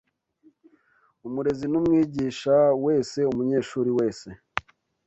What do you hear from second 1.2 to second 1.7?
umurezi